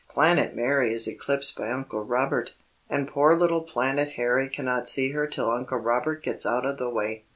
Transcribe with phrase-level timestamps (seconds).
[0.09, 2.55] "Planet Mary is eclipsed by Uncle Robert,
[2.89, 6.89] and poor little Planet Harry cannot see her till Uncle Robert gets out of the
[6.89, 7.23] way."